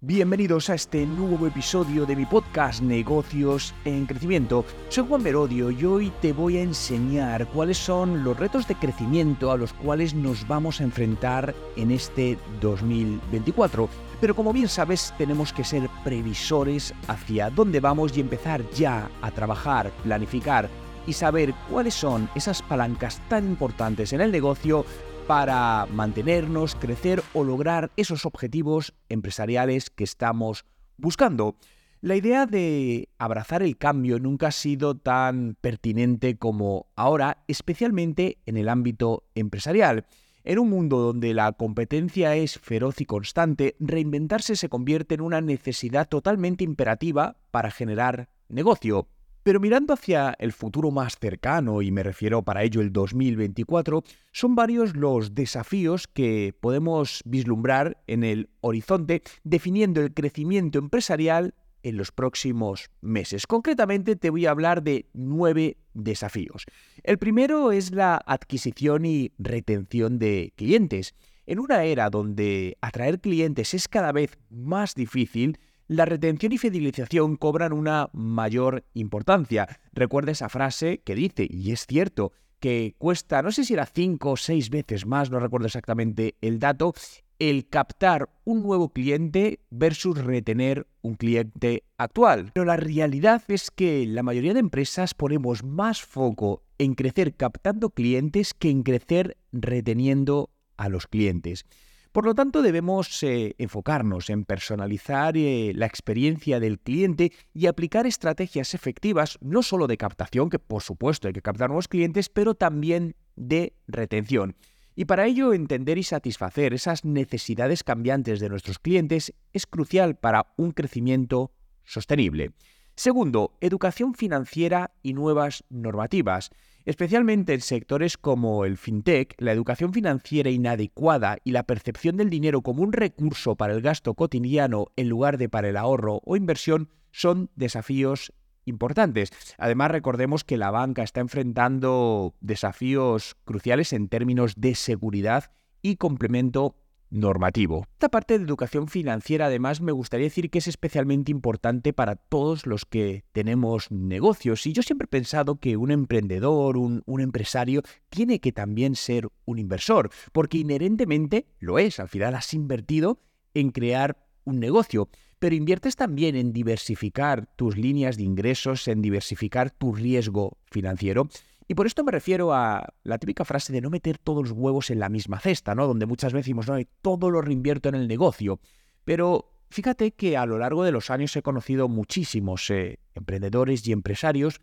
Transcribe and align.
Bienvenidos 0.00 0.70
a 0.70 0.74
este 0.74 1.04
nuevo 1.06 1.48
episodio 1.48 2.06
de 2.06 2.14
mi 2.14 2.24
podcast 2.24 2.80
Negocios 2.80 3.74
en 3.84 4.06
Crecimiento. 4.06 4.64
Soy 4.90 5.04
Juan 5.08 5.24
Merodio 5.24 5.72
y 5.72 5.84
hoy 5.84 6.12
te 6.22 6.32
voy 6.32 6.56
a 6.56 6.62
enseñar 6.62 7.48
cuáles 7.48 7.78
son 7.78 8.22
los 8.22 8.38
retos 8.38 8.68
de 8.68 8.76
crecimiento 8.76 9.50
a 9.50 9.56
los 9.56 9.72
cuales 9.72 10.14
nos 10.14 10.46
vamos 10.46 10.80
a 10.80 10.84
enfrentar 10.84 11.52
en 11.74 11.90
este 11.90 12.38
2024. 12.60 13.88
Pero 14.20 14.36
como 14.36 14.52
bien 14.52 14.68
sabes, 14.68 15.12
tenemos 15.18 15.52
que 15.52 15.64
ser 15.64 15.90
previsores 16.04 16.94
hacia 17.08 17.50
dónde 17.50 17.80
vamos 17.80 18.16
y 18.16 18.20
empezar 18.20 18.62
ya 18.70 19.10
a 19.20 19.32
trabajar, 19.32 19.90
planificar 20.04 20.70
y 21.08 21.12
saber 21.14 21.54
cuáles 21.68 21.94
son 21.94 22.28
esas 22.36 22.62
palancas 22.62 23.20
tan 23.28 23.46
importantes 23.46 24.12
en 24.12 24.20
el 24.20 24.30
negocio 24.30 24.84
para 25.28 25.84
mantenernos, 25.92 26.74
crecer 26.74 27.22
o 27.34 27.44
lograr 27.44 27.90
esos 27.98 28.24
objetivos 28.24 28.94
empresariales 29.10 29.90
que 29.90 30.02
estamos 30.02 30.64
buscando. 30.96 31.56
La 32.00 32.16
idea 32.16 32.46
de 32.46 33.10
abrazar 33.18 33.62
el 33.62 33.76
cambio 33.76 34.18
nunca 34.18 34.46
ha 34.46 34.52
sido 34.52 34.96
tan 34.96 35.54
pertinente 35.60 36.38
como 36.38 36.86
ahora, 36.96 37.44
especialmente 37.46 38.38
en 38.46 38.56
el 38.56 38.70
ámbito 38.70 39.24
empresarial. 39.34 40.06
En 40.44 40.60
un 40.60 40.70
mundo 40.70 40.98
donde 40.98 41.34
la 41.34 41.52
competencia 41.52 42.34
es 42.34 42.58
feroz 42.58 42.98
y 43.02 43.04
constante, 43.04 43.76
reinventarse 43.80 44.56
se 44.56 44.70
convierte 44.70 45.16
en 45.16 45.20
una 45.20 45.42
necesidad 45.42 46.08
totalmente 46.08 46.64
imperativa 46.64 47.36
para 47.50 47.70
generar 47.70 48.30
negocio. 48.48 49.08
Pero 49.48 49.60
mirando 49.60 49.94
hacia 49.94 50.36
el 50.38 50.52
futuro 50.52 50.90
más 50.90 51.16
cercano, 51.18 51.80
y 51.80 51.90
me 51.90 52.02
refiero 52.02 52.42
para 52.42 52.64
ello 52.64 52.82
el 52.82 52.92
2024, 52.92 54.04
son 54.30 54.54
varios 54.54 54.94
los 54.94 55.34
desafíos 55.34 56.06
que 56.06 56.54
podemos 56.60 57.22
vislumbrar 57.24 57.96
en 58.06 58.24
el 58.24 58.50
horizonte 58.60 59.22
definiendo 59.44 60.02
el 60.02 60.12
crecimiento 60.12 60.78
empresarial 60.78 61.54
en 61.82 61.96
los 61.96 62.12
próximos 62.12 62.90
meses. 63.00 63.46
Concretamente 63.46 64.16
te 64.16 64.28
voy 64.28 64.44
a 64.44 64.50
hablar 64.50 64.82
de 64.82 65.08
nueve 65.14 65.78
desafíos. 65.94 66.66
El 67.02 67.16
primero 67.16 67.72
es 67.72 67.90
la 67.90 68.20
adquisición 68.26 69.06
y 69.06 69.32
retención 69.38 70.18
de 70.18 70.52
clientes. 70.56 71.14
En 71.46 71.58
una 71.58 71.84
era 71.84 72.10
donde 72.10 72.76
atraer 72.82 73.18
clientes 73.18 73.72
es 73.72 73.88
cada 73.88 74.12
vez 74.12 74.36
más 74.50 74.94
difícil, 74.94 75.58
la 75.88 76.04
retención 76.04 76.52
y 76.52 76.58
fidelización 76.58 77.36
cobran 77.36 77.72
una 77.72 78.10
mayor 78.12 78.84
importancia. 78.94 79.80
Recuerda 79.92 80.32
esa 80.32 80.50
frase 80.50 81.00
que 81.04 81.14
dice, 81.14 81.46
y 81.50 81.72
es 81.72 81.86
cierto, 81.86 82.32
que 82.60 82.94
cuesta, 82.98 83.42
no 83.42 83.50
sé 83.50 83.64
si 83.64 83.74
era 83.74 83.86
cinco 83.86 84.32
o 84.32 84.36
seis 84.36 84.68
veces 84.70 85.06
más, 85.06 85.30
no 85.30 85.40
recuerdo 85.40 85.66
exactamente 85.66 86.36
el 86.40 86.58
dato, 86.58 86.92
el 87.38 87.68
captar 87.68 88.28
un 88.44 88.62
nuevo 88.62 88.90
cliente 88.90 89.60
versus 89.70 90.18
retener 90.18 90.86
un 91.02 91.14
cliente 91.14 91.84
actual. 91.96 92.50
Pero 92.52 92.66
la 92.66 92.76
realidad 92.76 93.42
es 93.48 93.70
que 93.70 94.06
la 94.06 94.22
mayoría 94.22 94.54
de 94.54 94.60
empresas 94.60 95.14
ponemos 95.14 95.64
más 95.64 96.02
foco 96.02 96.64
en 96.78 96.94
crecer 96.94 97.34
captando 97.34 97.90
clientes 97.90 98.54
que 98.54 98.70
en 98.70 98.82
crecer 98.82 99.38
reteniendo 99.52 100.50
a 100.76 100.88
los 100.88 101.06
clientes. 101.06 101.64
Por 102.12 102.24
lo 102.24 102.34
tanto, 102.34 102.62
debemos 102.62 103.22
eh, 103.22 103.54
enfocarnos 103.58 104.30
en 104.30 104.44
personalizar 104.44 105.36
eh, 105.36 105.72
la 105.74 105.86
experiencia 105.86 106.58
del 106.58 106.78
cliente 106.78 107.32
y 107.52 107.66
aplicar 107.66 108.06
estrategias 108.06 108.74
efectivas, 108.74 109.38
no 109.40 109.62
solo 109.62 109.86
de 109.86 109.98
captación, 109.98 110.48
que 110.48 110.58
por 110.58 110.82
supuesto 110.82 111.28
hay 111.28 111.34
que 111.34 111.42
captar 111.42 111.68
nuevos 111.68 111.88
clientes, 111.88 112.28
pero 112.28 112.54
también 112.54 113.14
de 113.36 113.74
retención. 113.86 114.56
Y 114.96 115.04
para 115.04 115.26
ello, 115.26 115.52
entender 115.52 115.96
y 115.96 116.02
satisfacer 116.02 116.74
esas 116.74 117.04
necesidades 117.04 117.84
cambiantes 117.84 118.40
de 118.40 118.48
nuestros 118.48 118.80
clientes 118.80 119.32
es 119.52 119.66
crucial 119.66 120.16
para 120.16 120.52
un 120.56 120.72
crecimiento 120.72 121.52
sostenible. 121.84 122.50
Segundo, 122.96 123.56
educación 123.60 124.14
financiera 124.14 124.90
y 125.04 125.12
nuevas 125.12 125.62
normativas. 125.70 126.50
Especialmente 126.84 127.54
en 127.54 127.60
sectores 127.60 128.16
como 128.16 128.64
el 128.64 128.76
fintech, 128.76 129.34
la 129.38 129.52
educación 129.52 129.92
financiera 129.92 130.50
inadecuada 130.50 131.38
y 131.44 131.52
la 131.52 131.64
percepción 131.64 132.16
del 132.16 132.30
dinero 132.30 132.62
como 132.62 132.82
un 132.82 132.92
recurso 132.92 133.56
para 133.56 133.74
el 133.74 133.82
gasto 133.82 134.14
cotidiano 134.14 134.86
en 134.96 135.08
lugar 135.08 135.38
de 135.38 135.48
para 135.48 135.68
el 135.68 135.76
ahorro 135.76 136.20
o 136.24 136.36
inversión 136.36 136.88
son 137.10 137.50
desafíos 137.56 138.32
importantes. 138.64 139.30
Además, 139.58 139.90
recordemos 139.90 140.44
que 140.44 140.56
la 140.56 140.70
banca 140.70 141.02
está 141.02 141.20
enfrentando 141.20 142.34
desafíos 142.40 143.36
cruciales 143.44 143.92
en 143.92 144.08
términos 144.08 144.54
de 144.56 144.74
seguridad 144.74 145.50
y 145.82 145.96
complemento 145.96 146.76
normativo. 147.10 147.86
Esta 147.92 148.08
parte 148.08 148.38
de 148.38 148.44
educación 148.44 148.88
financiera 148.88 149.46
además 149.46 149.80
me 149.80 149.92
gustaría 149.92 150.26
decir 150.26 150.50
que 150.50 150.58
es 150.58 150.68
especialmente 150.68 151.30
importante 151.30 151.92
para 151.92 152.16
todos 152.16 152.66
los 152.66 152.84
que 152.84 153.24
tenemos 153.32 153.90
negocios 153.90 154.66
y 154.66 154.72
yo 154.72 154.82
siempre 154.82 155.06
he 155.06 155.08
pensado 155.08 155.56
que 155.56 155.76
un 155.76 155.90
emprendedor, 155.90 156.76
un, 156.76 157.02
un, 157.06 157.20
empresario, 157.20 157.82
tiene 158.08 158.40
que 158.40 158.52
también 158.52 158.94
ser 158.94 159.28
un 159.44 159.58
inversor, 159.58 160.10
porque 160.32 160.58
inherentemente 160.58 161.46
lo 161.58 161.78
es, 161.78 162.00
al 162.00 162.08
final 162.08 162.34
has 162.34 162.52
invertido 162.54 163.20
en 163.54 163.70
crear 163.70 164.16
un 164.44 164.60
negocio, 164.60 165.08
pero 165.38 165.54
inviertes 165.54 165.96
también 165.96 166.36
en 166.36 166.52
diversificar 166.52 167.48
tus 167.56 167.76
líneas 167.76 168.16
de 168.16 168.24
ingresos, 168.24 168.88
en 168.88 169.02
diversificar 169.02 169.70
tu 169.70 169.94
riesgo 169.94 170.58
financiero. 170.70 171.28
Y 171.70 171.74
por 171.74 171.86
esto 171.86 172.02
me 172.02 172.12
refiero 172.12 172.54
a 172.54 172.94
la 173.04 173.18
típica 173.18 173.44
frase 173.44 173.74
de 173.74 173.82
no 173.82 173.90
meter 173.90 174.16
todos 174.16 174.48
los 174.48 174.52
huevos 174.52 174.90
en 174.90 175.00
la 175.00 175.10
misma 175.10 175.38
cesta, 175.38 175.74
¿no? 175.74 175.86
Donde 175.86 176.06
muchas 176.06 176.32
veces 176.32 176.46
decimos, 176.46 176.66
no, 176.66 176.78
todo 177.02 177.30
lo 177.30 177.42
reinvierto 177.42 177.90
en 177.90 177.94
el 177.94 178.08
negocio. 178.08 178.58
Pero 179.04 179.52
fíjate 179.68 180.12
que 180.12 180.38
a 180.38 180.46
lo 180.46 180.58
largo 180.58 180.82
de 180.82 180.92
los 180.92 181.10
años 181.10 181.36
he 181.36 181.42
conocido 181.42 181.88
muchísimos 181.88 182.70
eh, 182.70 182.98
emprendedores 183.14 183.86
y 183.86 183.92
empresarios 183.92 184.62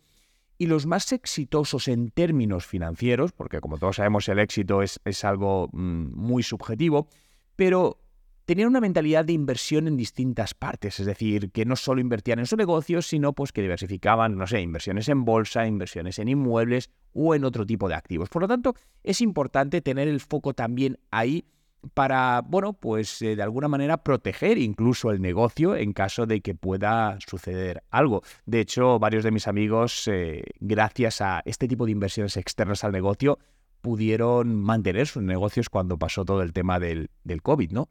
y 0.58 0.66
los 0.66 0.88
más 0.88 1.12
exitosos 1.12 1.88
en 1.88 2.10
términos 2.10 2.66
financieros, 2.66 3.34
porque 3.34 3.60
como 3.60 3.78
todos 3.78 3.98
sabemos 3.98 4.28
el 4.28 4.40
éxito 4.40 4.82
es, 4.82 5.00
es 5.06 5.24
algo 5.24 5.70
mm, 5.74 6.12
muy 6.16 6.42
subjetivo, 6.42 7.08
pero 7.56 8.00
tenían 8.46 8.70
una 8.70 8.82
mentalidad 8.82 9.26
de 9.26 9.34
inversión 9.34 9.88
en 9.88 9.98
distintas 9.98 10.54
partes, 10.54 11.00
es 11.00 11.06
decir, 11.06 11.52
que 11.52 11.66
no 11.66 11.76
solo 11.76 12.02
invertían 12.02 12.40
en 12.40 12.46
su 12.46 12.56
negocio, 12.56 13.02
sino 13.02 13.34
pues 13.34 13.52
que 13.52 13.62
diversificaban, 13.62 14.38
no 14.38 14.48
sé, 14.48 14.62
inversiones 14.62 15.10
en 15.10 15.26
bolsa, 15.26 15.68
inversiones 15.68 16.20
en 16.20 16.30
inmuebles 16.30 16.90
o 17.14 17.36
en 17.36 17.44
otro 17.44 17.66
tipo 17.66 17.90
de 17.90 17.96
activos. 17.96 18.30
Por 18.30 18.44
lo 18.44 18.48
tanto, 18.48 18.76
es 19.04 19.22
importante 19.22 19.82
tener 19.82 20.08
el 20.08 20.20
foco 20.20 20.54
también 20.54 21.00
ahí 21.12 21.46
para, 21.94 22.42
bueno, 22.42 22.74
pues 22.74 23.22
eh, 23.22 23.36
de 23.36 23.44
alguna 23.44 23.68
manera 23.68 23.98
proteger 23.98 24.58
incluso 24.58 25.12
el 25.12 25.22
negocio 25.22 25.76
en 25.76 25.94
caso 25.94 26.26
de 26.26 26.42
que 26.42 26.56
pueda 26.56 27.18
suceder 27.26 27.84
algo. 27.92 28.24
De 28.46 28.60
hecho, 28.60 29.00
varios 29.00 29.24
de 29.24 29.32
mis 29.32 29.48
amigos, 29.48 30.08
eh, 30.08 30.44
gracias 30.60 31.22
a 31.22 31.42
este 31.46 31.68
tipo 31.68 31.86
de 31.86 31.92
inversiones 31.92 32.38
externas 32.38 32.84
al 32.84 32.92
negocio, 32.92 33.40
pudieron 33.82 34.56
mantener 34.56 35.06
sus 35.06 35.22
negocios 35.22 35.70
cuando 35.70 36.00
pasó 36.00 36.26
todo 36.26 36.42
el 36.42 36.54
tema 36.54 36.80
del, 36.80 37.12
del 37.24 37.44
COVID, 37.44 37.72
¿no? 37.72 37.90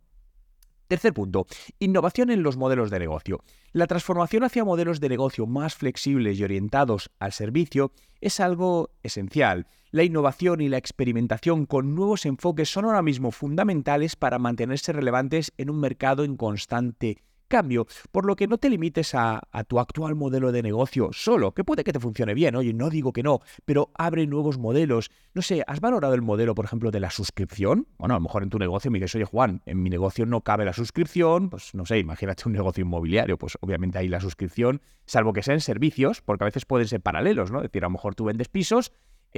Tercer 0.94 1.12
punto, 1.12 1.48
innovación 1.80 2.30
en 2.30 2.44
los 2.44 2.56
modelos 2.56 2.88
de 2.88 3.00
negocio. 3.00 3.42
La 3.72 3.88
transformación 3.88 4.44
hacia 4.44 4.64
modelos 4.64 5.00
de 5.00 5.08
negocio 5.08 5.44
más 5.44 5.74
flexibles 5.74 6.38
y 6.38 6.44
orientados 6.44 7.10
al 7.18 7.32
servicio 7.32 7.90
es 8.20 8.38
algo 8.38 8.90
esencial. 9.02 9.66
La 9.90 10.04
innovación 10.04 10.60
y 10.60 10.68
la 10.68 10.78
experimentación 10.78 11.66
con 11.66 11.96
nuevos 11.96 12.26
enfoques 12.26 12.68
son 12.68 12.84
ahora 12.84 13.02
mismo 13.02 13.32
fundamentales 13.32 14.14
para 14.14 14.38
mantenerse 14.38 14.92
relevantes 14.92 15.52
en 15.58 15.68
un 15.68 15.80
mercado 15.80 16.22
en 16.22 16.36
constante 16.36 17.18
cambio, 17.54 17.86
por 18.10 18.26
lo 18.26 18.34
que 18.34 18.48
no 18.48 18.58
te 18.58 18.68
limites 18.68 19.14
a, 19.14 19.40
tu 19.68 19.78
actual 19.78 20.16
modelo 20.16 20.50
de 20.50 20.60
negocio 20.60 21.10
solo, 21.12 21.52
que 21.52 21.62
puede 21.62 21.84
que 21.84 21.92
te 21.92 22.00
funcione 22.00 22.34
bien, 22.34 22.56
oye, 22.56 22.72
no 22.72 22.90
digo 22.90 23.12
que 23.12 23.22
no, 23.22 23.42
pero 23.64 23.92
abre 23.94 24.26
nuevos 24.26 24.58
modelos. 24.58 25.12
No 25.34 25.40
sé, 25.40 25.62
¿has 25.68 25.78
valorado 25.78 26.14
el 26.14 26.22
modelo, 26.22 26.56
por 26.56 26.64
ejemplo, 26.64 26.90
de 26.90 26.98
la 26.98 27.10
suscripción? 27.10 27.86
Bueno, 27.96 28.14
a 28.14 28.18
lo 28.18 28.22
mejor 28.22 28.42
en 28.42 28.50
tu 28.50 28.58
negocio 28.58 28.90
me 28.90 28.98
dices, 28.98 29.14
oye, 29.14 29.24
Juan, 29.24 29.62
en 29.66 29.80
mi 29.80 29.88
negocio 29.88 30.26
no 30.26 30.40
cabe 30.40 30.64
la 30.64 30.72
suscripción, 30.72 31.48
pues 31.48 31.76
no 31.76 31.86
sé, 31.86 32.00
imagínate 32.00 32.42
un 32.46 32.54
negocio 32.54 32.82
inmobiliario, 32.82 33.38
pues 33.38 33.56
obviamente 33.60 33.98
ahí 33.98 34.08
la 34.08 34.18
suscripción, 34.18 34.82
salvo 35.06 35.32
que 35.32 35.44
sean 35.44 35.60
servicios, 35.60 36.22
porque 36.22 36.42
a 36.42 36.46
veces 36.46 36.64
pueden 36.64 36.88
ser 36.88 37.02
paralelos, 37.02 37.52
¿no? 37.52 37.58
Es 37.58 37.70
decir, 37.70 37.84
a 37.84 37.86
lo 37.86 37.92
mejor 37.92 38.16
tú 38.16 38.24
vendes 38.24 38.48
pisos 38.48 38.90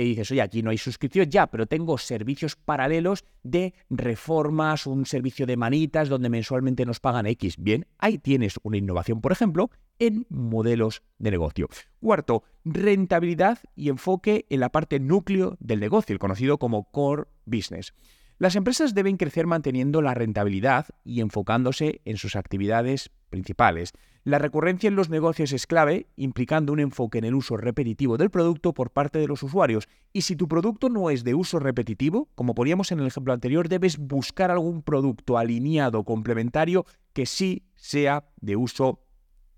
y 0.04 0.10
dices, 0.10 0.30
oye, 0.30 0.42
aquí 0.42 0.62
no 0.62 0.70
hay 0.70 0.78
suscripción, 0.78 1.30
ya, 1.30 1.46
pero 1.46 1.66
tengo 1.66 1.96
servicios 1.96 2.54
paralelos 2.56 3.24
de 3.42 3.74
reformas, 3.88 4.86
un 4.86 5.06
servicio 5.06 5.46
de 5.46 5.56
manitas 5.56 6.08
donde 6.08 6.28
mensualmente 6.28 6.84
nos 6.84 7.00
pagan 7.00 7.26
X. 7.26 7.56
Bien, 7.58 7.86
ahí 7.98 8.18
tienes 8.18 8.60
una 8.62 8.76
innovación, 8.76 9.20
por 9.20 9.32
ejemplo, 9.32 9.70
en 9.98 10.26
modelos 10.28 11.02
de 11.18 11.30
negocio. 11.30 11.68
Cuarto, 12.00 12.44
rentabilidad 12.64 13.58
y 13.74 13.88
enfoque 13.88 14.46
en 14.50 14.60
la 14.60 14.70
parte 14.70 15.00
núcleo 15.00 15.56
del 15.60 15.80
negocio, 15.80 16.12
el 16.12 16.18
conocido 16.18 16.58
como 16.58 16.90
core 16.90 17.24
business. 17.46 17.94
Las 18.38 18.54
empresas 18.54 18.94
deben 18.94 19.16
crecer 19.16 19.46
manteniendo 19.46 20.02
la 20.02 20.12
rentabilidad 20.12 20.86
y 21.04 21.22
enfocándose 21.22 22.02
en 22.04 22.18
sus 22.18 22.36
actividades 22.36 23.10
principales. 23.28 23.92
La 24.24 24.40
recurrencia 24.40 24.88
en 24.88 24.96
los 24.96 25.08
negocios 25.08 25.52
es 25.52 25.66
clave, 25.66 26.08
implicando 26.16 26.72
un 26.72 26.80
enfoque 26.80 27.18
en 27.18 27.24
el 27.24 27.34
uso 27.34 27.56
repetitivo 27.56 28.16
del 28.16 28.30
producto 28.30 28.74
por 28.74 28.90
parte 28.90 29.20
de 29.20 29.28
los 29.28 29.42
usuarios. 29.44 29.88
Y 30.12 30.22
si 30.22 30.34
tu 30.34 30.48
producto 30.48 30.88
no 30.88 31.10
es 31.10 31.22
de 31.22 31.34
uso 31.34 31.60
repetitivo, 31.60 32.28
como 32.34 32.54
poníamos 32.54 32.90
en 32.90 32.98
el 32.98 33.06
ejemplo 33.06 33.32
anterior, 33.32 33.68
debes 33.68 33.98
buscar 33.98 34.50
algún 34.50 34.82
producto 34.82 35.38
alineado 35.38 36.02
complementario 36.02 36.86
que 37.12 37.24
sí 37.24 37.66
sea 37.76 38.28
de 38.40 38.56
uso 38.56 39.00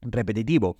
repetitivo. 0.03 0.76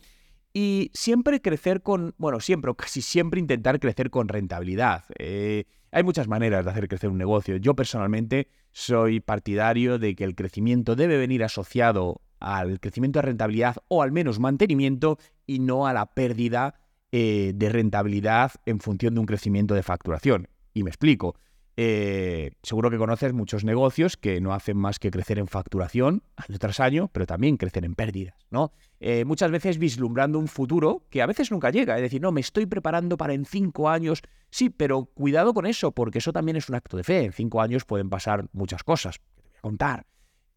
Y 0.52 0.91
siempre 0.93 1.41
crecer 1.41 1.82
con, 1.82 2.14
bueno, 2.19 2.41
siempre 2.41 2.70
o 2.70 2.75
casi 2.75 3.00
siempre 3.00 3.41
intentar 3.41 3.81
crecer 3.81 4.11
con 4.11 4.29
rentabilidad. 4.29 5.05
Eh, 5.19 5.64
hay 5.93 6.02
muchas 6.02 6.29
maneras 6.29 6.64
de 6.64 6.70
hacer 6.70 6.88
crecer 6.88 7.08
un 7.08 7.19
negocio. 7.19 7.56
Yo 7.56 7.75
personalmente 7.75 8.49
soy 8.73 9.20
partidario 9.20 9.99
de 9.99 10.14
que 10.14 10.25
el 10.25 10.34
crecimiento 10.34 10.94
debe 10.94 11.17
venir 11.17 11.43
asociado 11.43 12.20
al 12.40 12.81
crecimiento 12.81 13.19
de 13.19 13.26
rentabilidad 13.26 13.76
o 13.88 14.02
al 14.02 14.12
menos 14.12 14.38
mantenimiento 14.38 15.19
y 15.46 15.58
no 15.58 15.87
a 15.87 15.93
la 15.93 16.06
pérdida 16.06 16.75
eh, 17.11 17.52
de 17.55 17.69
rentabilidad 17.70 18.52
en 18.67 18.81
función 18.81 19.14
de 19.14 19.20
un 19.20 19.26
crecimiento 19.26 19.75
de 19.75 19.82
facturación. 19.82 20.49
Y 20.75 20.82
me 20.82 20.90
explico. 20.90 21.37
Eh, 21.81 22.50
seguro 22.64 22.90
que 22.90 22.99
conoces 22.99 23.32
muchos 23.32 23.62
negocios 23.62 24.17
que 24.17 24.40
no 24.40 24.52
hacen 24.52 24.76
más 24.76 24.99
que 24.99 25.12
crecer 25.12 25.38
en 25.38 25.46
facturación 25.46 26.25
año 26.35 26.58
tras 26.58 26.81
año, 26.81 27.08
pero 27.12 27.25
también 27.25 27.56
crecen 27.56 27.85
en 27.85 27.94
pérdidas, 27.94 28.35
¿no? 28.50 28.73
Eh, 28.99 29.25
muchas 29.25 29.52
veces 29.52 29.79
vislumbrando 29.79 30.41
un 30.41 30.49
futuro 30.49 31.05
que 31.08 31.23
a 31.23 31.26
veces 31.26 31.52
nunca 31.52 31.70
llega. 31.70 31.94
Es 31.94 32.02
decir, 32.02 32.20
no, 32.20 32.32
me 32.32 32.41
estoy 32.41 32.67
preparando 32.67 33.17
para 33.17 33.32
en 33.32 33.44
cinco 33.44 33.88
años. 33.88 34.23
Sí, 34.50 34.70
pero 34.70 35.05
cuidado 35.05 35.55
con 35.55 35.67
eso, 35.67 35.93
porque 35.93 36.19
eso 36.19 36.32
también 36.32 36.56
es 36.56 36.69
un 36.69 36.75
acto 36.75 36.96
de 36.96 37.05
fe. 37.05 37.25
En 37.25 37.32
cinco 37.32 37.62
años 37.62 37.84
pueden 37.84 38.11
pasar 38.11 38.49
muchas 38.52 38.82
cosas 38.82 39.19
que 39.19 39.43
te 39.43 39.49
voy 39.49 39.58
a 39.58 39.61
contar. 39.61 40.06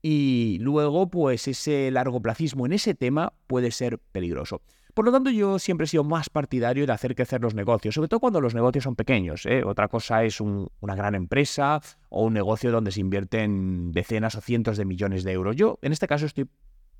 Y 0.01 0.57
luego, 0.59 1.09
pues 1.09 1.47
ese 1.47 1.91
largoplacismo 1.91 2.65
en 2.65 2.73
ese 2.73 2.95
tema 2.95 3.33
puede 3.47 3.71
ser 3.71 3.99
peligroso. 3.99 4.61
Por 4.93 5.05
lo 5.05 5.11
tanto, 5.11 5.29
yo 5.29 5.57
siempre 5.57 5.85
he 5.85 5.87
sido 5.87 6.03
más 6.03 6.29
partidario 6.29 6.85
de 6.85 6.91
hacer 6.91 7.15
crecer 7.15 7.41
los 7.41 7.55
negocios, 7.55 7.95
sobre 7.95 8.09
todo 8.09 8.19
cuando 8.19 8.41
los 8.41 8.53
negocios 8.53 8.83
son 8.83 8.95
pequeños. 8.95 9.45
¿eh? 9.45 9.63
Otra 9.63 9.87
cosa 9.87 10.23
es 10.23 10.41
una 10.41 10.95
gran 10.95 11.15
empresa 11.15 11.81
o 12.09 12.25
un 12.25 12.33
negocio 12.33 12.71
donde 12.71 12.91
se 12.91 12.99
invierten 12.99 13.91
decenas 13.93 14.35
o 14.35 14.41
cientos 14.41 14.77
de 14.77 14.85
millones 14.85 15.23
de 15.23 15.31
euros. 15.31 15.55
Yo, 15.55 15.79
en 15.81 15.93
este 15.93 16.07
caso, 16.07 16.25
estoy 16.25 16.49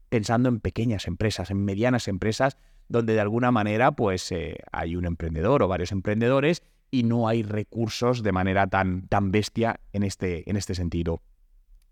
pensando 0.08 0.48
en 0.48 0.60
pequeñas 0.60 1.08
empresas, 1.08 1.52
en 1.52 1.66
medianas 1.66 2.08
empresas, 2.08 2.58
donde 2.88 3.14
de 3.14 3.22
alguna 3.22 3.52
manera 3.52 3.92
pues, 3.94 4.32
eh, 4.32 4.58
hay 4.72 4.96
un 4.96 5.06
emprendedor 5.06 5.64
o 5.64 5.68
varios 5.68 5.92
emprendedores 5.92 6.64
y 6.92 7.04
no 7.04 7.28
hay 7.28 7.44
recursos 7.44 8.24
de 8.24 8.32
manera 8.32 8.68
tan, 8.68 9.08
tan 9.08 9.32
bestia 9.32 9.80
en 9.92 10.04
este, 10.04 10.50
en 10.50 10.58
este 10.58 10.76
sentido. 10.76 11.22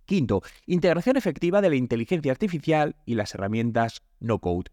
Quinto, 0.09 0.41
integración 0.65 1.17
efectiva 1.17 1.61
de 1.61 1.69
la 1.69 1.75
inteligencia 1.75 2.31
artificial 2.31 2.95
y 3.05 3.13
las 3.13 3.35
herramientas 3.35 4.01
no-code. 4.19 4.71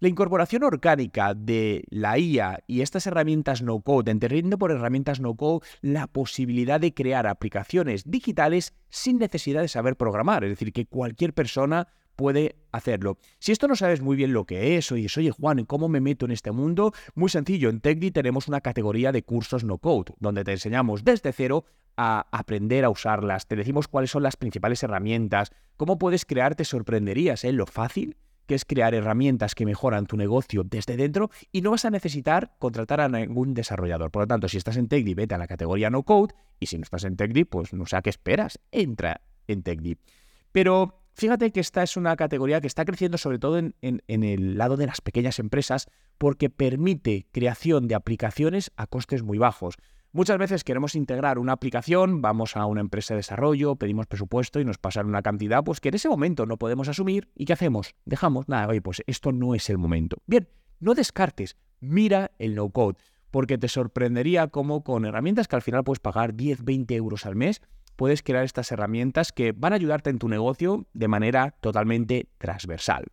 La 0.00 0.08
incorporación 0.08 0.64
orgánica 0.64 1.34
de 1.34 1.84
la 1.88 2.18
IA 2.18 2.64
y 2.66 2.80
estas 2.80 3.06
herramientas 3.06 3.62
no-code, 3.62 4.10
entendiendo 4.10 4.58
por 4.58 4.72
herramientas 4.72 5.20
no-code 5.20 5.64
la 5.82 6.08
posibilidad 6.08 6.80
de 6.80 6.94
crear 6.94 7.28
aplicaciones 7.28 8.10
digitales 8.10 8.74
sin 8.88 9.18
necesidad 9.18 9.60
de 9.60 9.68
saber 9.68 9.94
programar, 9.94 10.42
es 10.42 10.50
decir, 10.50 10.72
que 10.72 10.86
cualquier 10.86 11.32
persona 11.32 11.86
puede 12.16 12.56
hacerlo. 12.72 13.18
Si 13.38 13.52
esto 13.52 13.68
no 13.68 13.76
sabes 13.76 14.00
muy 14.00 14.16
bien 14.16 14.32
lo 14.32 14.44
que 14.44 14.76
es, 14.76 14.90
o 14.92 14.94
oye 14.94 15.30
Juan, 15.30 15.64
¿cómo 15.64 15.88
me 15.88 16.00
meto 16.00 16.24
en 16.26 16.32
este 16.32 16.52
mundo? 16.52 16.92
Muy 17.14 17.28
sencillo, 17.28 17.70
en 17.70 17.80
TechDi 17.80 18.10
tenemos 18.10 18.48
una 18.48 18.60
categoría 18.60 19.12
de 19.12 19.22
cursos 19.22 19.64
no-code, 19.64 20.14
donde 20.18 20.44
te 20.44 20.52
enseñamos 20.52 21.04
desde 21.04 21.32
cero 21.32 21.64
a 21.96 22.26
aprender 22.32 22.84
a 22.84 22.90
usarlas, 22.90 23.46
te 23.46 23.56
decimos 23.56 23.88
cuáles 23.88 24.10
son 24.10 24.22
las 24.22 24.36
principales 24.36 24.82
herramientas, 24.82 25.50
cómo 25.76 25.98
puedes 25.98 26.24
crear, 26.24 26.54
te 26.54 26.64
sorprenderías, 26.64 27.44
¿eh? 27.44 27.52
Lo 27.52 27.66
fácil 27.66 28.16
que 28.46 28.54
es 28.54 28.64
crear 28.64 28.94
herramientas 28.94 29.54
que 29.54 29.66
mejoran 29.66 30.06
tu 30.06 30.16
negocio 30.16 30.64
desde 30.64 30.96
dentro 30.96 31.30
y 31.52 31.60
no 31.60 31.70
vas 31.70 31.84
a 31.84 31.90
necesitar 31.90 32.54
contratar 32.58 33.00
a 33.00 33.08
ningún 33.08 33.54
desarrollador. 33.54 34.10
Por 34.10 34.22
lo 34.22 34.26
tanto, 34.26 34.48
si 34.48 34.56
estás 34.56 34.76
en 34.76 34.88
TechDeep, 34.88 35.16
vete 35.16 35.34
a 35.34 35.38
la 35.38 35.46
categoría 35.46 35.90
No 35.90 36.02
Code 36.02 36.34
y 36.58 36.66
si 36.66 36.76
no 36.76 36.82
estás 36.82 37.04
en 37.04 37.16
TechDeep, 37.16 37.48
pues 37.48 37.72
no 37.72 37.86
sé 37.86 37.96
a 37.96 38.02
qué 38.02 38.10
esperas, 38.10 38.58
entra 38.70 39.20
en 39.46 39.62
TechDeep. 39.62 39.98
Pero 40.50 41.01
fíjate 41.14 41.50
que 41.50 41.60
esta 41.60 41.82
es 41.82 41.96
una 41.96 42.16
categoría 42.16 42.60
que 42.60 42.66
está 42.66 42.84
creciendo 42.84 43.18
sobre 43.18 43.38
todo 43.38 43.58
en, 43.58 43.74
el 44.06 44.58
lado 44.58 44.76
de 44.76 44.86
las 44.86 45.00
pequeñas 45.00 45.38
empresas 45.38 45.86
porque 46.18 46.50
permite 46.50 47.26
creación 47.32 47.88
de 47.88 47.94
aplicaciones 47.94 48.70
a 48.76 48.86
costes 48.86 49.22
muy 49.22 49.38
bajos. 49.38 49.76
Muchas 50.12 50.36
veces 50.36 50.62
queremos 50.62 50.94
integrar 50.94 51.38
una 51.38 51.52
aplicación, 51.52 52.20
vamos 52.20 52.56
a 52.56 52.66
una 52.66 52.82
empresa 52.82 53.14
de 53.14 53.18
desarrollo, 53.18 53.76
pedimos 53.76 54.06
presupuesto 54.06 54.60
y 54.60 54.64
nos 54.64 54.76
pasan 54.76 55.06
una 55.06 55.22
cantidad 55.22 55.64
pues 55.64 55.80
que 55.80 55.88
en 55.88 55.94
ese 55.94 56.08
momento 56.08 56.44
no 56.44 56.58
podemos 56.58 56.88
asumir 56.88 57.30
y 57.34 57.46
¿qué 57.46 57.54
hacemos? 57.54 57.94
Dejamos, 58.04 58.48
nada, 58.48 58.68
oye, 58.68 58.82
pues 58.82 59.02
esto 59.06 59.32
no 59.32 59.54
es 59.54 59.70
el 59.70 59.78
momento. 59.78 60.18
Bien, 60.26 60.48
no 60.80 60.94
descartes, 60.94 61.56
mira 61.80 62.32
el 62.38 62.54
no-code, 62.54 62.98
porque 63.30 63.56
te 63.56 63.68
sorprendería 63.68 64.48
cómo 64.48 64.84
con 64.84 65.06
herramientas 65.06 65.48
que 65.48 65.56
al 65.56 65.62
final 65.62 65.82
puedes 65.82 66.00
pagar 66.00 66.34
10, 66.34 66.62
20 66.62 66.94
euros 66.94 67.24
al 67.24 67.34
mes, 67.34 67.62
puedes 68.02 68.24
crear 68.24 68.42
estas 68.42 68.72
herramientas 68.72 69.30
que 69.30 69.52
van 69.52 69.72
a 69.72 69.76
ayudarte 69.76 70.10
en 70.10 70.18
tu 70.18 70.28
negocio 70.28 70.88
de 70.92 71.06
manera 71.06 71.52
totalmente 71.60 72.28
transversal. 72.36 73.04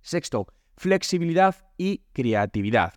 Sexto, 0.00 0.48
flexibilidad 0.76 1.54
y 1.78 1.98
creatividad. 2.12 2.94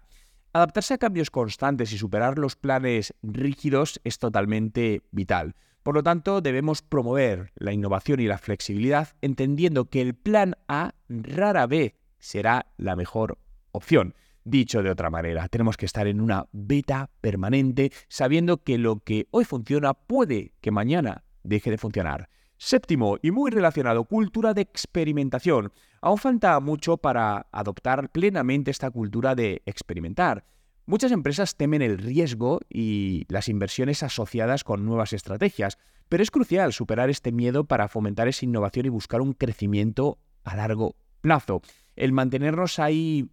Adaptarse 0.52 0.96
a 0.96 0.98
cambios 0.98 1.30
constantes 1.30 1.94
y 1.94 2.00
superar 2.00 2.40
los 2.40 2.56
planes 2.56 3.13
rígidos 3.22 4.02
es 4.04 4.18
totalmente 4.18 5.04
vital. 5.12 5.54
Por 5.84 5.94
lo 5.94 6.02
tanto, 6.02 6.42
debemos 6.42 6.81
promover 6.81 7.51
la 7.54 7.72
innovación 7.72 8.19
y 8.19 8.25
la 8.25 8.40
flexibilidad, 8.40 9.10
entendiendo 9.22 9.92
que 9.92 10.01
el 10.01 10.16
plan 10.16 10.56
A 10.68 10.96
rara 11.08 11.68
vez 11.68 11.94
será 12.18 12.66
la 12.78 12.96
mejor 12.96 13.38
opción. 13.74 14.16
Dicho 14.48 14.84
de 14.84 14.92
otra 14.92 15.10
manera, 15.10 15.48
tenemos 15.48 15.76
que 15.76 15.88
estar 15.88 16.06
en 16.06 16.22
una 16.22 16.46
beta 16.52 17.10
permanente, 17.20 17.92
sabiendo 18.08 18.62
que 18.62 18.78
lo 18.78 19.00
que 19.00 19.28
hoy 19.32 19.44
funciona 19.44 19.96
puede 19.96 20.54
que 20.62 20.70
mañana 20.70 21.24
deje 21.44 21.72
de 21.72 21.80
funcionar. 21.80 22.30
Séptimo, 22.58 23.18
y 23.24 23.32
muy 23.32 23.50
relacionado, 23.50 24.04
cultura 24.04 24.54
de 24.54 24.62
experimentación. 24.62 25.74
Aún 26.00 26.20
falta 26.20 26.60
mucho 26.60 26.98
para 26.98 27.48
adoptar 27.52 28.12
plenamente 28.12 28.70
esta 28.70 28.92
cultura 28.92 29.34
de 29.34 29.64
experimentar. 29.66 30.46
Muchas 30.86 31.12
empresas 31.12 31.56
temen 31.56 31.82
el 31.82 31.98
riesgo 31.98 32.60
y 32.70 33.26
las 33.30 33.50
inversiones 33.50 34.04
asociadas 34.04 34.64
con 34.64 34.86
nuevas 34.86 35.12
estrategias, 35.14 35.80
pero 36.08 36.22
es 36.22 36.30
crucial 36.30 36.72
superar 36.72 37.10
este 37.10 37.32
miedo 37.32 37.64
para 37.66 37.88
fomentar 37.88 38.28
esa 38.28 38.46
innovación 38.46 38.86
y 38.86 38.90
buscar 38.90 39.22
un 39.22 39.34
crecimiento 39.34 40.20
a 40.44 40.56
largo 40.56 40.96
plazo. 41.22 41.64
El 41.96 42.12
mantenernos 42.12 42.78
ahí, 42.78 43.32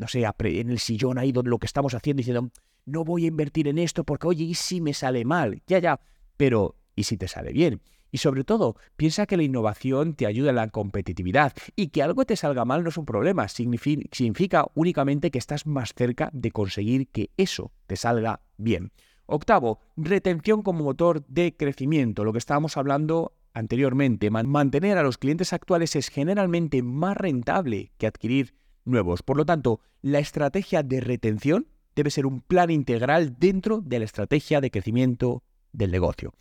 no 0.00 0.08
sé, 0.08 0.24
en 0.24 0.70
el 0.70 0.78
sillón 0.78 1.18
ahí 1.18 1.30
donde 1.30 1.50
lo 1.50 1.58
que 1.58 1.66
estamos 1.66 1.92
haciendo 1.92 2.22
diciendo, 2.22 2.50
no 2.86 3.04
voy 3.04 3.26
a 3.26 3.28
invertir 3.28 3.68
en 3.68 3.76
esto 3.76 4.02
porque, 4.02 4.28
oye, 4.28 4.44
¿y 4.44 4.54
si 4.54 4.80
me 4.80 4.94
sale 4.94 5.26
mal? 5.26 5.62
Ya, 5.66 5.78
ya, 5.78 6.00
pero 6.38 6.76
¿y 6.96 7.04
si 7.04 7.18
te 7.18 7.28
sale 7.28 7.52
bien? 7.52 7.82
Y 8.10 8.16
sobre 8.18 8.42
todo, 8.42 8.76
piensa 8.96 9.26
que 9.26 9.36
la 9.36 9.42
innovación 9.42 10.14
te 10.14 10.24
ayuda 10.24 10.50
en 10.50 10.56
la 10.56 10.68
competitividad 10.68 11.52
y 11.76 11.88
que 11.88 12.02
algo 12.02 12.24
te 12.24 12.34
salga 12.34 12.64
mal 12.64 12.82
no 12.82 12.88
es 12.88 12.96
un 12.96 13.04
problema, 13.04 13.46
significa 13.46 14.66
únicamente 14.74 15.30
que 15.30 15.38
estás 15.38 15.66
más 15.66 15.92
cerca 15.94 16.30
de 16.32 16.50
conseguir 16.50 17.08
que 17.08 17.30
eso 17.36 17.70
te 17.86 17.96
salga 17.96 18.40
bien. 18.56 18.92
Octavo, 19.26 19.80
retención 19.96 20.62
como 20.62 20.82
motor 20.82 21.26
de 21.26 21.54
crecimiento, 21.54 22.24
lo 22.24 22.32
que 22.32 22.38
estábamos 22.38 22.78
hablando 22.78 23.34
anteriormente. 23.52 24.30
Mantener 24.30 24.96
a 24.96 25.02
los 25.02 25.18
clientes 25.18 25.52
actuales 25.52 25.94
es 25.94 26.08
generalmente 26.08 26.82
más 26.82 27.16
rentable 27.16 27.92
que 27.98 28.06
adquirir 28.06 28.54
nuevos. 28.84 29.22
Por 29.22 29.36
lo 29.36 29.44
tanto, 29.44 29.80
la 30.02 30.18
estrategia 30.18 30.82
de 30.82 31.00
retención 31.00 31.66
debe 31.94 32.10
ser 32.10 32.26
un 32.26 32.40
plan 32.40 32.70
integral 32.70 33.36
dentro 33.38 33.80
de 33.80 33.98
la 33.98 34.04
estrategia 34.04 34.60
de 34.60 34.70
crecimiento 34.70 35.42
del 35.72 35.90
negocio. 35.90 36.32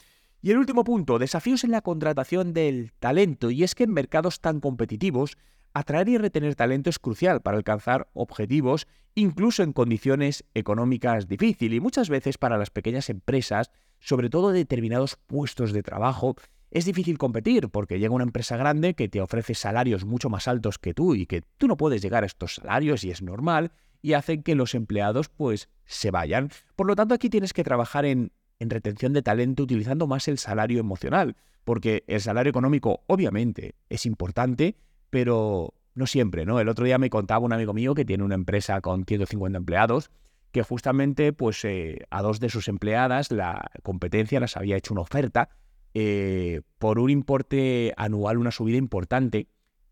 Y 0.41 0.51
el 0.51 0.57
último 0.57 0.83
punto, 0.83 1.19
desafíos 1.19 1.63
en 1.63 1.71
la 1.71 1.81
contratación 1.81 2.53
del 2.53 2.93
talento. 2.99 3.51
Y 3.51 3.63
es 3.63 3.75
que 3.75 3.83
en 3.83 3.91
mercados 3.91 4.39
tan 4.39 4.61
competitivos, 4.61 5.37
atraer 5.73 6.07
y 6.09 6.17
retener 6.17 6.55
talento 6.55 6.89
es 6.89 6.99
crucial 6.99 7.41
para 7.41 7.57
alcanzar 7.57 8.09
objetivos, 8.13 8.87
incluso 9.15 9.63
en 9.63 9.73
condiciones 9.73 10.45
económicas 10.53 11.27
difíciles. 11.27 11.77
Y 11.77 11.81
muchas 11.81 12.09
veces 12.09 12.37
para 12.37 12.57
las 12.57 12.69
pequeñas 12.69 13.09
empresas, 13.09 13.69
sobre 13.99 14.29
todo 14.29 14.51
determinados 14.51 15.17
puestos 15.27 15.73
de 15.73 15.83
trabajo, 15.83 16.35
es 16.71 16.85
difícil 16.85 17.17
competir 17.17 17.69
porque 17.69 17.99
llega 17.99 18.13
una 18.13 18.23
empresa 18.23 18.57
grande 18.57 18.93
que 18.93 19.09
te 19.09 19.21
ofrece 19.21 19.55
salarios 19.55 20.05
mucho 20.05 20.29
más 20.29 20.47
altos 20.47 20.77
que 20.77 20.93
tú 20.93 21.15
y 21.15 21.25
que 21.25 21.41
tú 21.57 21.67
no 21.67 21.77
puedes 21.77 22.01
llegar 22.01 22.23
a 22.23 22.27
estos 22.27 22.55
salarios 22.55 23.03
y 23.03 23.11
es 23.11 23.21
normal 23.21 23.71
y 24.01 24.13
hacen 24.13 24.43
que 24.43 24.55
los 24.55 24.75
empleados 24.75 25.29
pues 25.29 25.69
se 25.85 26.11
vayan. 26.11 26.49
Por 26.75 26.87
lo 26.87 26.95
tanto, 26.95 27.15
aquí 27.15 27.29
tienes 27.29 27.53
que 27.53 27.63
trabajar 27.63 28.05
en 28.05 28.31
en 28.59 28.69
retención 28.69 29.13
de 29.13 29.21
talento 29.21 29.63
utilizando 29.63 30.05
más 30.05 30.27
el 30.27 30.37
salario 30.37 30.79
emocional, 30.79 31.35
porque 31.63 32.03
el 32.07 32.21
salario 32.21 32.49
económico 32.49 33.03
obviamente 33.07 33.75
es 33.89 34.05
importante, 34.05 34.75
pero 35.09 35.73
no 35.95 36.05
siempre, 36.05 36.45
¿no? 36.45 36.59
El 36.59 36.69
otro 36.69 36.85
día 36.85 36.97
me 36.97 37.09
contaba 37.09 37.45
un 37.45 37.53
amigo 37.53 37.73
mío 37.73 37.95
que 37.95 38.05
tiene 38.05 38.23
una 38.23 38.35
empresa 38.35 38.81
con 38.81 39.05
150 39.05 39.57
empleados, 39.57 40.11
que 40.51 40.63
justamente 40.63 41.33
pues 41.33 41.63
eh, 41.65 42.05
a 42.09 42.21
dos 42.21 42.39
de 42.39 42.49
sus 42.49 42.67
empleadas 42.67 43.31
la 43.31 43.71
competencia 43.83 44.39
les 44.39 44.57
había 44.57 44.77
hecho 44.77 44.93
una 44.93 45.01
oferta 45.01 45.49
eh, 45.93 46.61
por 46.77 46.99
un 46.99 47.09
importe 47.09 47.93
anual, 47.97 48.37
una 48.37 48.51
subida 48.51 48.77
importante, 48.77 49.47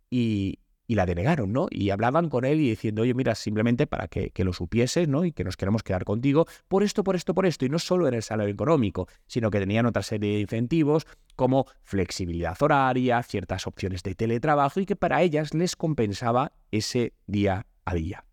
y, 0.09 0.59
la 0.87 1.05
denegaron, 1.05 1.51
¿no? 1.51 1.67
Y 1.69 1.89
hablaban 1.89 2.29
con 2.29 2.45
él 2.45 2.61
y 2.61 2.69
diciendo, 2.69 3.01
oye, 3.01 3.13
mira, 3.13 3.35
simplemente 3.35 3.87
para 3.87 4.07
que, 4.07 4.31
lo 4.37 4.53
supieses, 4.53 5.09
¿no? 5.09 5.25
Y 5.25 5.33
que 5.33 5.43
nos 5.43 5.57
queremos 5.57 5.83
quedar 5.83 6.05
contigo 6.05 6.45
por 6.69 6.81
esto, 6.81 7.03
por 7.03 7.17
esto, 7.17 7.33
por 7.33 7.45
esto. 7.45 7.65
Y 7.65 7.69
no 7.69 7.77
solo 7.77 8.07
era 8.07 8.15
el 8.15 8.23
salario 8.23 8.53
económico, 8.53 9.07
sino 9.27 9.51
que 9.51 9.59
tenían 9.59 9.85
otra 9.85 10.01
serie 10.01 10.35
de 10.35 10.39
incentivos 10.39 11.05
como 11.35 11.65
flexibilidad 11.83 12.55
horaria, 12.61 13.21
ciertas 13.23 13.67
opciones 13.67 14.01
de 14.01 14.15
teletrabajo 14.15 14.79
y 14.79 14.85
que 14.85 14.95
para 14.95 15.21
ellas 15.21 15.53
les 15.53 15.75
compensaba 15.75 16.53
ese 16.71 17.13
día 17.25 17.65
a 17.83 17.93
día. 17.93 18.23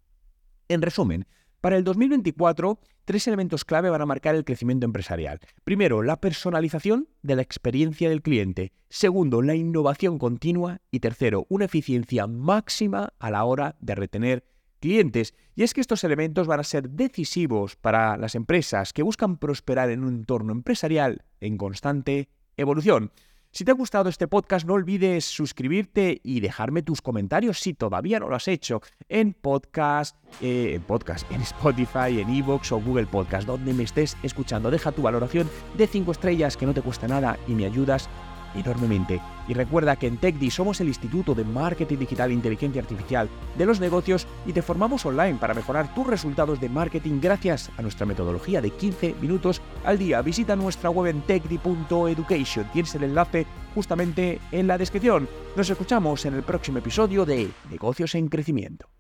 En 0.69 0.81
resumen, 0.81 1.27
para 1.61 1.77
el 1.77 1.83
2024, 1.83 2.79
tres 3.05 3.27
elementos 3.27 3.65
clave 3.65 3.91
van 3.91 4.03
a 4.03 4.07
marcar 4.07 4.35
el 4.35 4.45
crecimiento 4.45 4.87
empresarial. 4.87 5.41
Primero, 5.65 6.03
la 6.03 6.21
personalización 6.21 7.09
de 7.23 7.37
la 7.37 7.43
experiencia 7.43 8.09
del 8.09 8.23
cliente. 8.23 8.73
Segundo, 8.89 9.43
la 9.43 9.55
innovación 9.55 10.19
continua. 10.19 10.81
Y 10.91 11.01
tercero, 11.01 11.47
una 11.49 11.67
eficiencia 11.67 12.27
máxima 12.27 13.13
a 13.19 13.31
la 13.31 13.45
hora 13.45 13.77
de 13.81 13.95
retener 13.95 14.45
clientes. 14.81 15.35
Y 15.55 15.63
es 15.63 15.73
que 15.73 15.81
estos 15.81 16.05
elementos 16.05 16.47
van 16.47 16.61
a 16.61 16.65
ser 16.65 16.91
decisivos 16.91 17.77
para 17.77 18.17
las 18.17 18.35
empresas 18.35 18.93
que 18.93 19.03
buscan 19.03 19.39
prosperar 19.39 19.91
en 19.91 20.05
un 20.05 20.15
entorno 20.15 20.53
empresarial 20.53 21.25
en 21.41 21.57
constante 21.57 22.29
evolución. 22.57 23.11
Si 23.55 23.65
te 23.65 23.71
ha 23.71 23.75
gustado 23.75 24.09
este 24.09 24.27
podcast, 24.27 24.67
no 24.67 24.73
olvides 24.73 25.25
suscribirte 25.27 26.21
y 26.25 26.41
dejarme 26.41 26.83
tus 26.83 27.01
comentarios 27.01 27.61
si 27.61 27.73
todavía 27.73 28.19
no 28.19 28.29
lo 28.29 28.35
has 28.35 28.49
hecho 28.49 28.83
en 29.09 29.33
podcast, 29.33 30.17
eh, 30.41 30.73
en 30.75 30.83
podcast, 30.83 31.31
en 31.31 31.41
Spotify, 31.41 32.21
en 32.21 32.31
Evox 32.31 32.73
o 32.73 32.81
Google 32.81 33.07
Podcast, 33.07 33.47
donde 33.47 33.73
me 33.73 33.85
estés 33.85 34.17
escuchando. 34.25 34.73
Deja 34.73 34.91
tu 34.91 35.03
valoración 35.03 35.49
de 35.79 35.87
5 35.87 36.11
estrellas 36.11 36.57
que 36.57 36.67
no 36.67 36.75
te 36.75 36.83
cuesta 36.83 37.07
nada 37.07 37.39
y 37.47 37.53
me 37.53 37.65
ayudas 37.65 38.11
enormemente. 38.55 39.21
Y 39.49 39.55
recuerda 39.55 39.97
que 39.97 40.07
en 40.07 40.17
TechDi 40.17 40.51
somos 40.51 40.81
el 40.81 40.89
Instituto 40.89 41.35
de 41.35 41.45
Marketing 41.45 41.99
Digital 41.99 42.31
e 42.31 42.35
Inteligencia 42.35 42.83
Artificial 42.83 43.29
de 43.57 43.67
los 43.67 43.81
negocios 43.81 44.27
y 44.47 44.53
te 44.53 44.63
formamos 44.63 45.05
online 45.05 45.39
para 45.39 45.55
mejorar 45.55 45.95
tus 45.95 46.07
resultados 46.07 46.61
de 46.61 46.69
marketing 46.69 47.21
gracias 47.21 47.71
a 47.77 47.83
nuestra 47.83 48.07
metodología 48.07 48.61
de 48.61 48.71
15 48.71 49.17
minutos 49.21 49.61
al 49.85 49.99
día. 49.99 50.23
Visita 50.23 50.57
nuestra 50.57 50.91
web 50.91 51.11
en 51.11 51.23
techdi.education. 51.23 52.71
Tienes 52.73 52.95
el 52.95 53.05
enlace 53.05 53.47
justamente 53.75 54.41
en 54.53 54.67
la 54.67 54.79
descripción. 54.79 55.29
Nos 55.57 55.69
escuchamos 55.69 56.25
en 56.27 56.35
el 56.35 56.43
próximo 56.43 56.79
episodio 56.79 57.25
de 57.25 57.51
Negocios 57.71 58.15
en 58.15 58.29
Crecimiento. 58.29 58.94